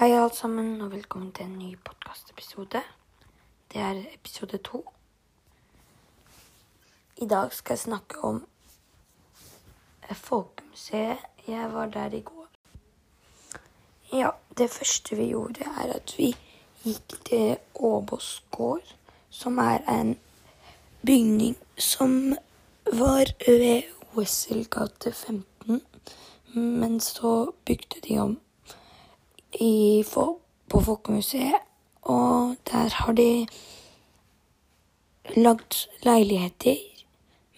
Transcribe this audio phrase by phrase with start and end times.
[0.00, 2.80] Hei, alle sammen, og velkommen til en ny podkastepisode.
[3.72, 4.78] Det er episode to.
[7.16, 8.38] I dag skal jeg snakke om
[10.14, 11.18] Folkemuseet.
[11.48, 12.48] Jeg var der i går.
[14.12, 16.32] Ja, det første vi gjorde, er at vi
[16.84, 18.96] gikk til Åbås gård,
[19.30, 20.18] som er en
[21.06, 22.36] bygning som
[22.86, 23.82] var ved
[24.16, 25.82] Wesselgate 15.
[26.54, 28.40] Men så bygde de om
[29.60, 30.04] i,
[30.68, 31.60] på Folkemuseet,
[32.02, 33.46] og der har de
[35.36, 36.76] lagd leiligheter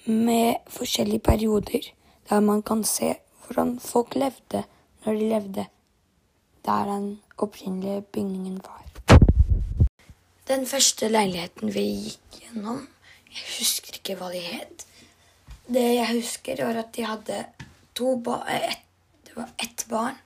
[0.06, 1.92] med forskjellige perioder,
[2.28, 4.64] der man kan se hvordan folk levde
[5.04, 5.66] når de levde
[6.64, 8.82] der den opprinnelige bygningen var.
[10.48, 12.88] Den første leiligheten vi gikk gjennom,
[13.30, 14.86] jeg husker ikke hva de het.
[15.66, 17.44] Det jeg husker, var at de hadde
[17.94, 18.82] to ba et,
[19.26, 20.18] det var ett barn.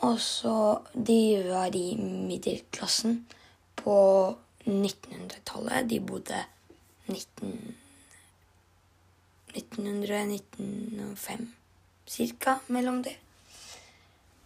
[0.00, 3.26] Og så De var i middelklassen
[3.76, 5.90] på 1900-tallet.
[5.90, 6.44] De bodde
[7.06, 7.76] 19...
[9.50, 11.46] 1900-1905
[12.06, 13.16] cirka mellom det.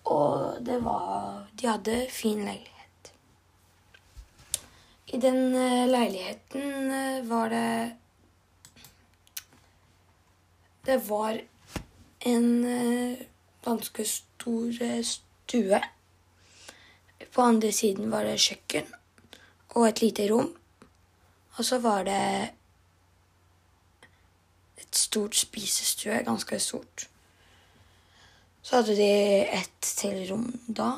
[0.04, 3.12] Og det var De hadde fin leilighet.
[5.06, 5.52] I den
[5.90, 7.96] leiligheten var det
[10.86, 11.40] Det var
[12.20, 12.64] en
[13.64, 14.72] ganske stor
[15.44, 15.80] stue.
[17.34, 18.86] På andre siden var det kjøkken
[19.74, 20.52] og et lite rom.
[21.56, 22.50] Og så var det
[24.78, 27.08] et stort spisestue, ganske stort.
[28.62, 29.10] Så hadde de
[29.58, 30.92] et til rom da.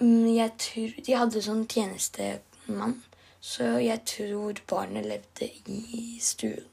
[0.00, 2.96] Jeg tror, De hadde sånn tjenestemann,
[3.40, 6.64] så jeg tror barnet levde i stuen.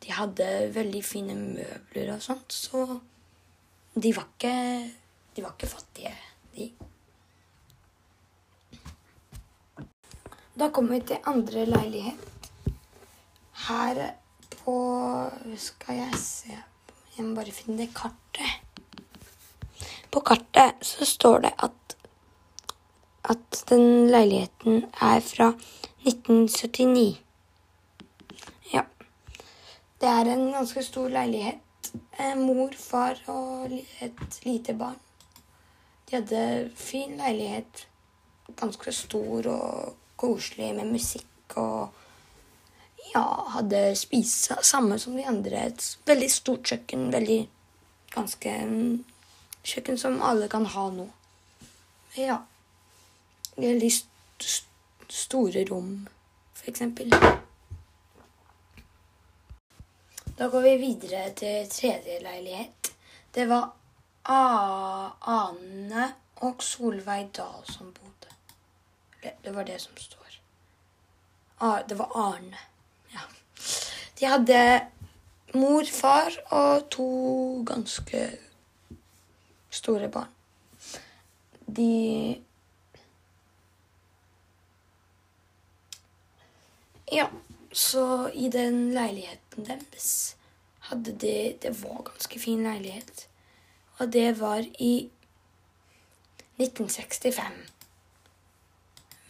[0.00, 2.98] De hadde veldig fine møbler og sånt, så
[3.94, 4.54] de var ikke,
[5.40, 6.10] de var ikke fattige,
[6.52, 6.64] de.
[10.60, 12.26] Da kommer vi til andre leilighet.
[13.68, 14.00] Her
[14.58, 14.74] på
[15.56, 16.58] Skal jeg se
[17.16, 18.52] Jeg må bare finne det kartet.
[20.12, 21.96] På kartet så står det at,
[23.24, 25.52] at den leiligheten er fra
[26.04, 27.20] 1979.
[28.74, 28.84] Ja.
[30.00, 31.94] Det er en ganske stor leilighet.
[32.36, 35.00] Mor, far og et lite barn.
[36.10, 37.86] De hadde fin leilighet.
[38.58, 41.96] Ganske stor og koselig med musikk og
[43.10, 43.22] Ja,
[43.56, 45.64] hadde spise samme som de andre.
[45.70, 47.08] Et veldig stort kjøkken.
[47.12, 47.40] Veldig
[48.14, 48.52] ganske
[49.62, 51.04] Kjøkken som alle kan ha nå.
[52.16, 52.38] Ja.
[53.60, 54.62] Veldig st
[55.10, 56.06] store rom,
[56.54, 57.10] for eksempel.
[60.38, 62.92] Da går vi videre til tredje leilighet.
[63.34, 63.68] Det var
[64.30, 66.06] Ane
[66.46, 68.34] og Solveig Dahl som bodde.
[69.44, 70.38] Det var det som står.
[71.88, 72.58] Det var Arne.
[73.12, 73.26] Ja.
[74.20, 74.60] De hadde
[75.54, 77.08] mor, far og to
[77.66, 78.22] ganske
[79.70, 80.30] store barn.
[81.66, 82.40] De
[87.12, 87.26] Ja,
[87.72, 90.36] så i den leiligheten deres
[90.90, 93.26] hadde de Det var ganske fin leilighet.
[94.00, 95.10] Og det var i
[96.56, 97.58] 1965.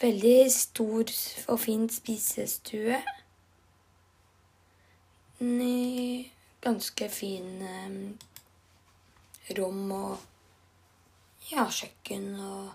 [0.01, 1.11] Veldig stor
[1.49, 3.01] og fin spisestue.
[6.61, 8.19] Ganske fin um,
[9.59, 10.17] rom og
[11.51, 12.69] ja, kjøkken og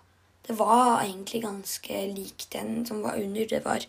[0.46, 3.48] Det var egentlig ganske lik den som var under.
[3.50, 3.86] Det var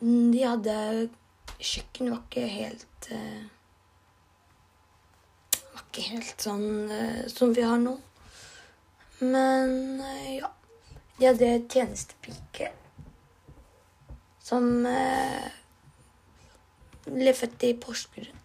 [0.01, 1.09] De hadde
[1.59, 3.58] Kjøkken var ikke helt Var
[5.99, 7.97] ikke helt sånn uh, som vi har nå.
[9.21, 10.53] Men uh, ja.
[11.19, 12.69] De hadde tjenestepike
[14.39, 14.69] som
[17.09, 18.39] ble født i Porsgrunn.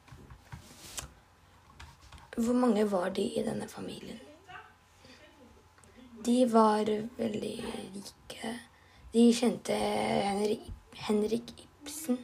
[2.34, 4.18] Hvor mange var de i denne familien?
[6.26, 7.56] De var veldig
[7.94, 8.54] rike.
[9.14, 10.70] De kjente Henrik,
[11.06, 12.18] Henrik Ibsen.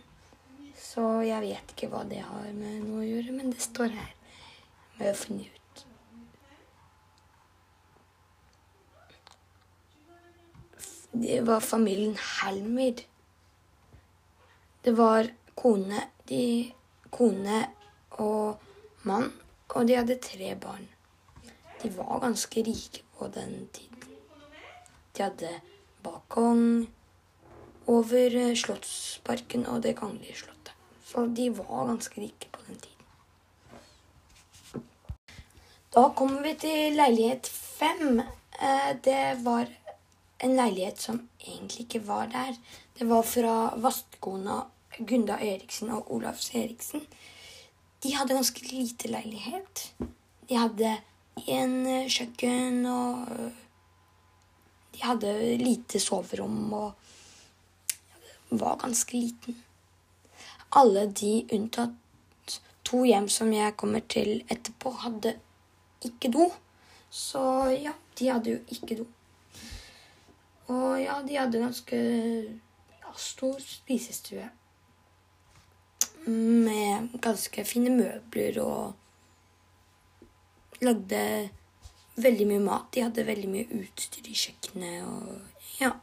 [0.79, 4.15] Så jeg vet ikke hva det har med noe å gjøre, men det står her
[4.99, 5.85] har jeg funnet ut.
[11.11, 13.01] Det var familien Helmer.
[14.83, 16.71] Det var kone, de,
[17.11, 17.63] kone
[18.11, 18.61] og
[19.03, 19.31] mann,
[19.75, 20.85] og de hadde tre barn.
[21.81, 24.15] De var ganske rike på den tiden.
[25.15, 25.51] De hadde
[26.03, 26.87] balkong
[27.89, 30.75] over eh, Slottsparken og Det kongelige slottet.
[31.05, 32.98] Så de var ganske rike på den tiden.
[35.89, 38.19] Da kommer vi til leilighet fem.
[38.61, 39.65] Eh, det var
[40.37, 42.53] en leilighet som egentlig ikke var der.
[42.99, 44.59] Det var fra vastkona
[44.99, 47.01] Gunda Eriksen og Olafs Eriksen.
[48.03, 49.95] De hadde ganske lite leilighet.
[50.49, 50.93] De hadde
[51.47, 53.65] en eh, kjøkken og eh,
[54.93, 56.93] De hadde lite soverom og
[58.49, 59.57] var ganske liten.
[60.75, 65.37] Alle de unntatt to hjem som jeg kommer til etterpå, hadde
[66.05, 66.49] ikke do.
[67.09, 67.41] Så
[67.73, 69.05] ja, de hadde jo ikke do.
[70.69, 74.49] Og ja, de hadde ganske ja, stor spisestue.
[76.29, 78.93] Med ganske fine møbler og
[80.85, 81.49] lagde
[82.19, 82.91] veldig mye mat.
[82.93, 85.95] De hadde veldig mye utstyr i kjøkkenet og ja.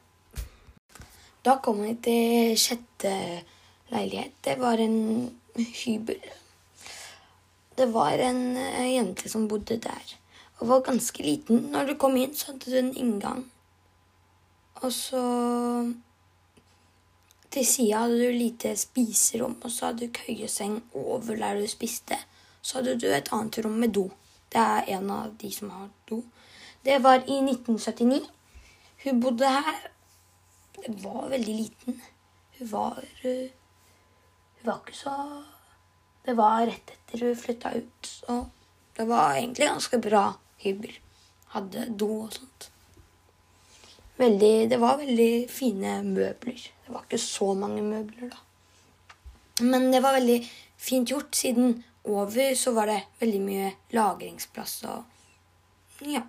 [1.47, 3.13] Da kom vi til sjette
[3.93, 4.35] leilighet.
[4.43, 4.99] Det var en
[5.55, 6.19] hybel.
[7.77, 10.17] Det var en eh, jente som bodde der
[10.59, 11.69] og var ganske liten.
[11.73, 13.45] Når du kom inn, så hadde du en inngang.
[14.83, 15.23] Og så
[17.57, 22.19] Til sida hadde du lite spiserom, og så hadde du køyeseng over der du spiste.
[22.61, 24.11] Så hadde du et annet rom med do.
[24.53, 26.23] Det er en av de som har do.
[26.85, 28.21] Det var i 1979.
[29.05, 29.89] Hun bodde her.
[30.77, 32.03] Det var veldig liten.
[32.59, 33.51] Hun var Hun
[34.65, 35.17] var ikke så
[36.27, 38.41] Det var rett etter hun flytta ut, så
[38.97, 40.25] det var egentlig ganske bra
[40.59, 40.97] hybel.
[41.55, 42.71] Hadde do og sånt.
[44.17, 46.63] Veldig, det var veldig fine møbler.
[46.87, 48.41] Det var ikke så mange møbler, da.
[49.65, 50.41] Men det var veldig
[50.77, 55.05] fint gjort, siden over så var det veldig mye lagringsplass og
[56.07, 56.23] Ja.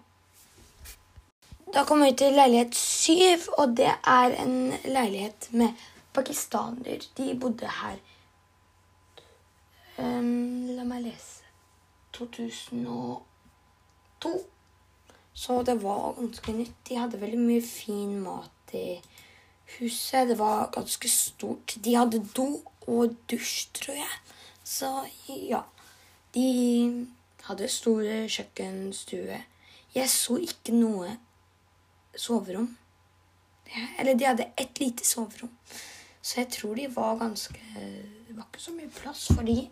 [1.74, 5.74] Da kommer vi til leilighet syv, og det er en leilighet med
[6.14, 7.02] pakistanere.
[7.18, 7.98] De bodde her
[9.98, 11.44] um, La meg lese
[12.18, 14.36] 2002.
[15.38, 16.78] Så det var ganske nytt.
[16.90, 18.98] De hadde veldig mye fin mat i
[19.78, 20.32] huset.
[20.32, 21.76] Det var ganske stort.
[21.84, 22.48] De hadde do
[22.88, 24.18] og dusj, tror jeg.
[24.64, 24.90] Så
[25.28, 25.62] ja.
[26.34, 26.48] De
[27.48, 29.38] hadde store kjøkkenstue.
[29.96, 31.14] Jeg så ikke noe
[32.18, 32.72] soverom.
[34.00, 35.54] Eller de hadde ett lite soverom.
[36.22, 37.62] Så jeg tror de var ganske
[38.38, 39.70] Det var ikke så mye plass for de.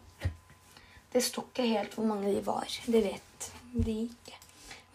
[1.14, 2.66] Det sto ikke helt hvor mange de var.
[2.66, 3.50] Det vet
[3.86, 4.40] de ikke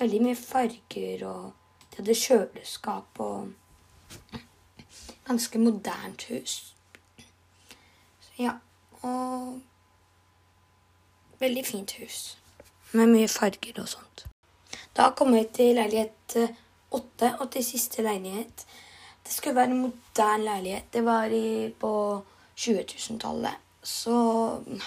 [0.01, 1.53] veldig mye farger, og
[1.93, 3.53] de hadde kjøleskap og
[5.29, 6.57] ganske modernt hus.
[8.25, 8.57] Så ja.
[9.07, 9.61] Og
[11.39, 12.19] veldig fint hus.
[12.91, 14.27] Med mye farger og sånt.
[14.99, 16.59] Da kom jeg til leilighet eh,
[16.91, 18.67] åtte, og til siste leilighet.
[19.23, 20.91] Det skulle være en moderne leilighet.
[20.93, 21.95] Det var i, på
[22.61, 23.67] 20 000-tallet.
[23.83, 24.15] Så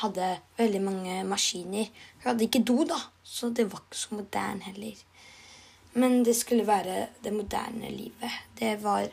[0.03, 0.27] hadde
[0.57, 1.89] veldig mange maskiner.
[2.21, 4.99] Hun hadde ikke do, da, så det var ikke så moderne heller.
[5.93, 8.37] Men det skulle være det moderne livet.
[8.59, 9.07] Det var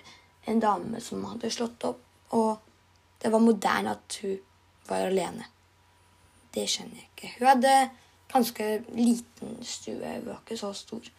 [0.49, 2.03] en dame som hadde slått opp,
[2.37, 2.59] og
[3.23, 4.37] det var moderne at hun
[4.89, 5.49] var alene.
[6.55, 7.33] Det skjønner jeg ikke.
[7.39, 7.75] Hun hadde
[8.33, 10.01] ganske liten stue.
[10.01, 11.11] Hun var ikke så stor.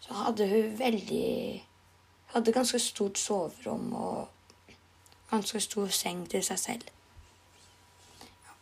[0.00, 1.64] Så hadde hun veldig
[2.30, 4.28] Hun hadde ganske stort soverom og
[5.30, 6.90] ganske stor seng til seg selv.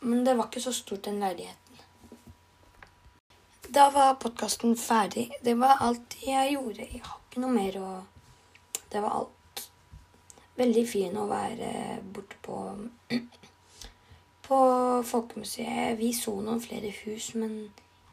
[0.01, 1.81] Men det var ikke så stort, den leiligheten.
[3.75, 5.31] Da var podkasten ferdig.
[5.45, 6.87] Det var alt jeg gjorde.
[6.93, 7.91] Jeg har ikke noe mer å
[8.89, 9.65] Det var alt.
[10.57, 12.57] Veldig fin å være borte på
[14.49, 14.59] på
[15.05, 15.99] Folkemuseet.
[15.99, 17.59] Vi så noen flere hus, men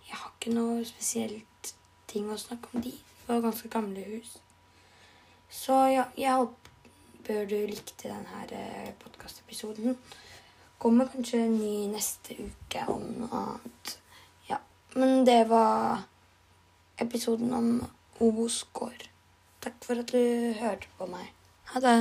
[0.10, 1.72] jeg har ikke noe spesielt
[2.12, 2.92] ting å snakke om de.
[2.92, 4.36] Det var ganske gamle hus.
[5.50, 6.65] Så ja, jeg håper
[7.28, 9.98] du likte denne eh, podkastepisoden.
[10.78, 13.96] Kommer kanskje en ny neste uke om noe annet.
[14.50, 14.60] Ja.
[14.96, 16.06] Men det var
[17.02, 17.70] episoden om
[18.20, 19.08] Obos gård.
[19.64, 21.32] Takk for at du hørte på meg.
[21.74, 21.98] Ha det.